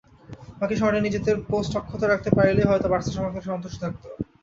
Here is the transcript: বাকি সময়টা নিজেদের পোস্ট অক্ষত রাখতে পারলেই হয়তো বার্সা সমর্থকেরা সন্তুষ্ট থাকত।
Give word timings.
বাকি 0.59 0.75
সময়টা 0.77 1.01
নিজেদের 1.01 1.35
পোস্ট 1.49 1.71
অক্ষত 1.79 2.01
রাখতে 2.03 2.29
পারলেই 2.35 2.69
হয়তো 2.69 2.87
বার্সা 2.91 3.11
সমর্থকেরা 3.11 3.49
সন্তুষ্ট 3.49 3.77
থাকত। 3.83 4.03